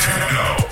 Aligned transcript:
techno. 0.00 0.69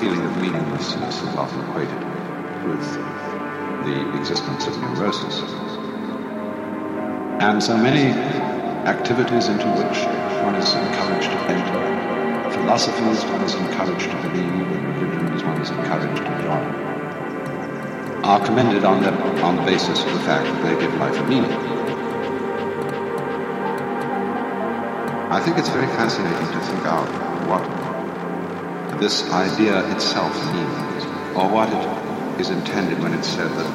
Feeling 0.00 0.20
of 0.20 0.36
meaninglessness 0.40 1.22
is 1.22 1.34
often 1.34 1.60
equated 1.68 1.98
with 2.66 2.84
the 3.84 4.18
existence 4.18 4.66
of 4.66 4.78
neurosis. 4.80 5.40
And 7.40 7.62
so 7.62 7.76
many 7.76 8.12
activities 8.88 9.48
into 9.48 9.66
which 9.66 9.98
one 10.44 10.54
is 10.54 10.72
encouraged 10.74 11.30
to 11.30 11.38
enter, 11.50 12.50
philosophies 12.52 13.24
one 13.24 13.42
is 13.42 13.54
encouraged 13.54 14.10
to 14.10 14.16
believe, 14.22 14.70
and 14.70 15.00
religions 15.02 15.42
one 15.42 15.60
is 15.60 15.70
encouraged 15.70 16.22
to 16.22 16.42
join 16.42 16.88
are 18.28 18.44
commended 18.44 18.84
on 18.84 19.02
the, 19.02 19.10
on 19.42 19.56
the 19.56 19.62
basis 19.62 20.04
of 20.04 20.12
the 20.12 20.20
fact 20.20 20.44
that 20.44 20.62
they 20.62 20.78
give 20.78 20.92
life 20.96 21.16
a 21.16 21.24
meaning. 21.24 21.50
I 25.30 25.40
think 25.40 25.56
it's 25.56 25.70
very 25.70 25.86
fascinating 25.86 26.46
to 26.52 26.60
think 26.66 26.84
out 26.84 27.27
this 29.00 29.30
idea 29.30 29.88
itself 29.94 30.34
means, 30.52 31.04
or 31.36 31.48
what 31.48 31.68
it 31.68 32.40
is 32.40 32.50
intended 32.50 32.98
when 33.00 33.14
it's 33.14 33.28
said 33.28 33.50
that 33.50 33.66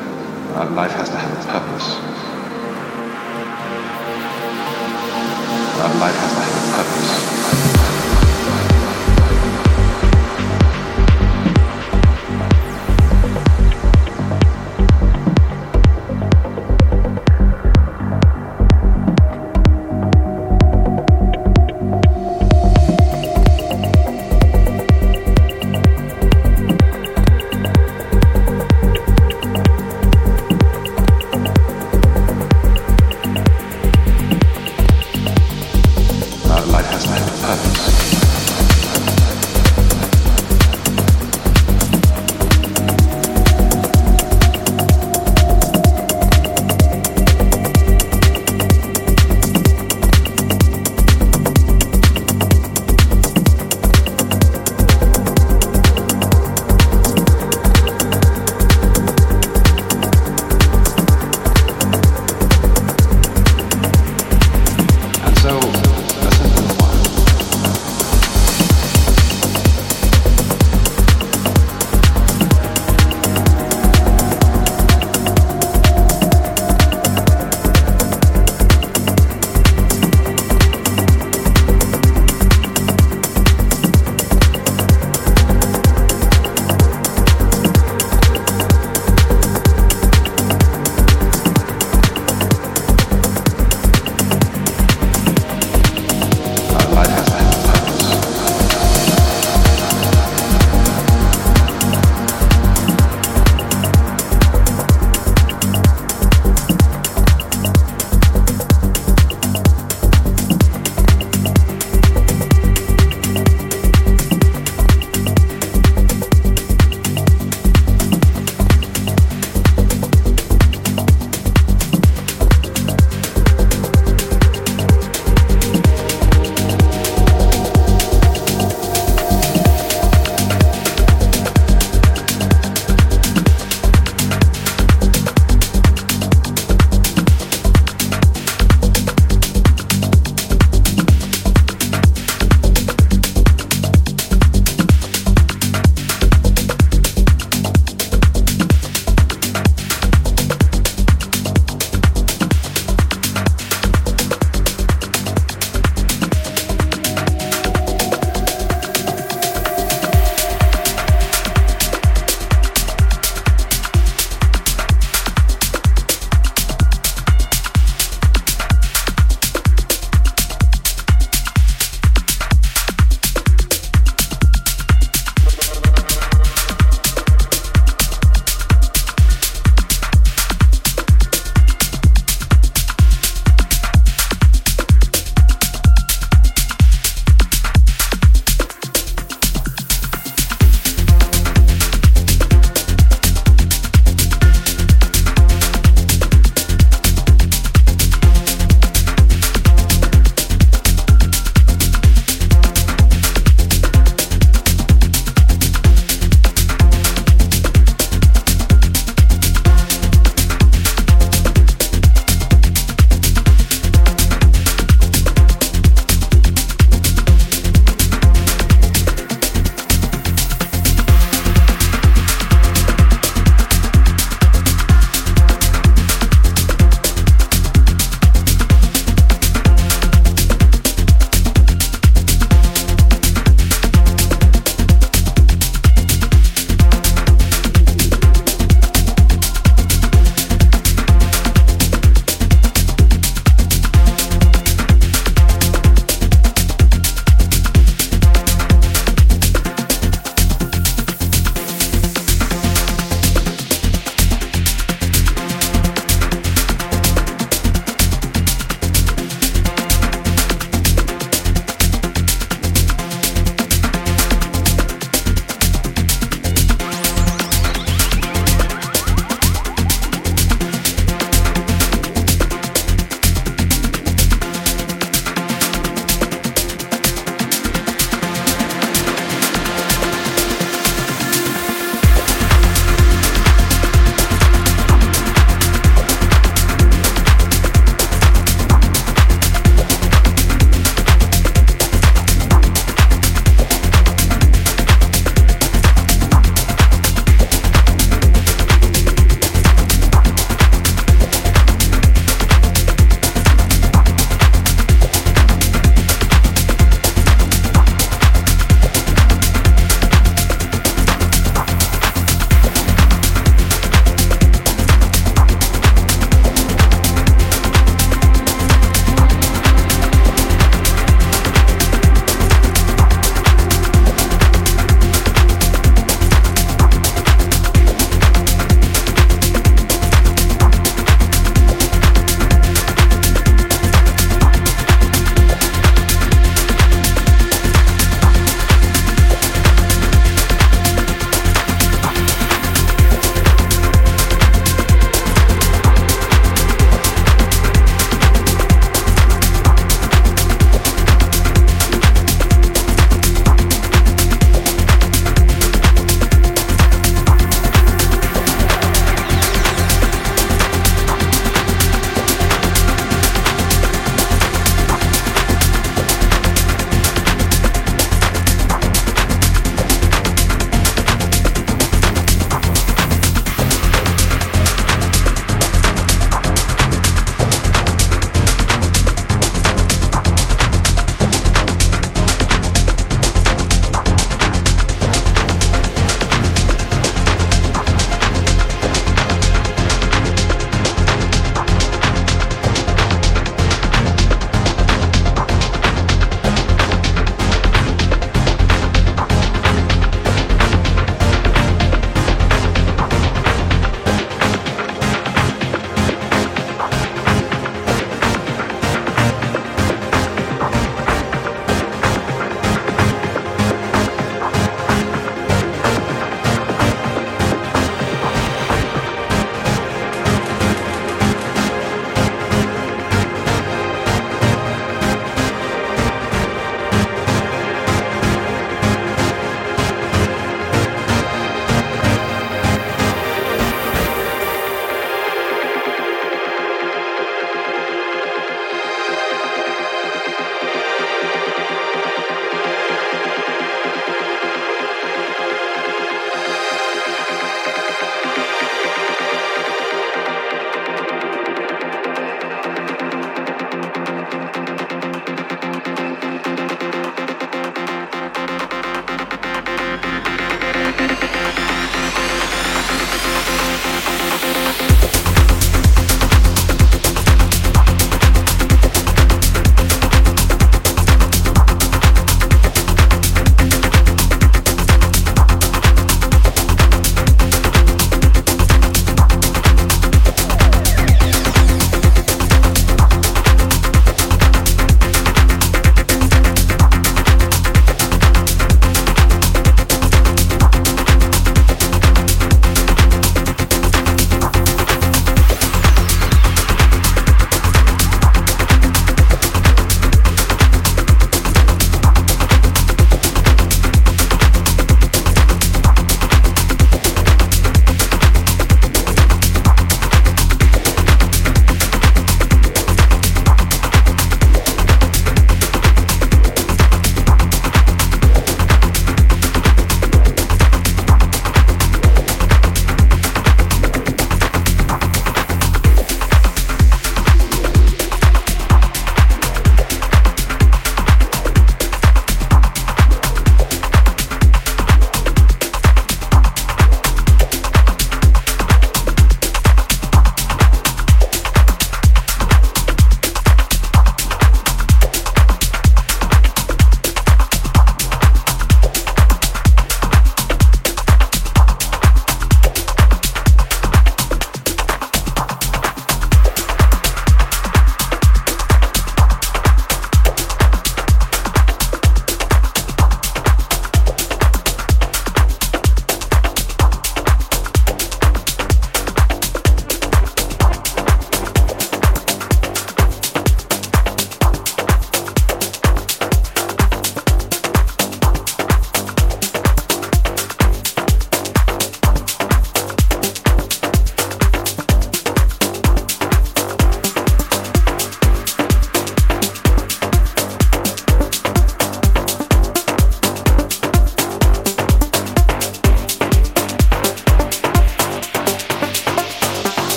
uh, 0.56 0.70
life 0.72 0.92
has 0.92 1.10
to 1.10 1.16
have 1.16 1.32
a 1.32 1.52
purpose. 1.52 1.96
Uh, 5.80 5.98
life 6.00 6.16
has 6.16 6.34
to 6.34 6.42
have 6.42 6.56
a 6.58 6.84
purpose. 6.84 7.63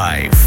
Life. 0.00 0.39